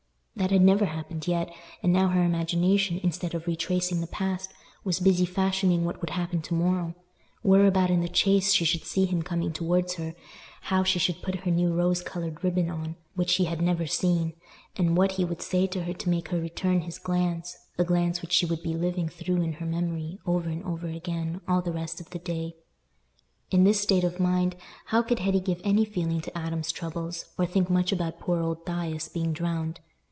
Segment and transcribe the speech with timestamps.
[0.33, 1.51] That had never happened yet;
[1.83, 4.51] and now her imagination, instead of retracing the past,
[4.83, 9.21] was busy fashioning what would happen to morrow—whereabout in the Chase she should see him
[9.21, 10.15] coming towards her,
[10.63, 14.33] how she should put her new rose coloured ribbon on, which he had never seen,
[14.75, 18.33] and what he would say to her to make her return his glance—a glance which
[18.33, 22.01] she would be living through in her memory, over and over again, all the rest
[22.01, 22.55] of the day.
[23.51, 24.55] In this state of mind,
[24.87, 28.65] how could Hetty give any feeling to Adam's troubles, or think much about poor old
[28.65, 29.79] Thias being drowned?